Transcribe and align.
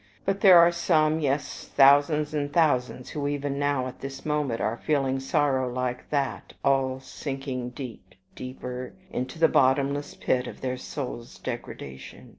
But 0.25 0.41
there 0.41 0.57
are 0.57 0.71
some, 0.71 1.19
yes, 1.19 1.67
thousands 1.67 2.33
and 2.33 2.51
thousands, 2.51 3.09
who 3.11 3.27
even 3.27 3.59
now, 3.59 3.85
at 3.85 3.99
this 3.99 4.25
moment, 4.25 4.59
are 4.59 4.75
feeling 4.83 5.19
sorrow 5.19 5.71
like 5.71 6.09
that, 6.09 6.53
are 6.63 6.99
sinking 6.99 7.69
deep, 7.69 8.15
deeper 8.35 8.93
into 9.11 9.37
the 9.37 9.47
bottomless 9.47 10.15
pit 10.15 10.47
of 10.47 10.61
their 10.61 10.75
soul's 10.77 11.37
degradation. 11.37 12.29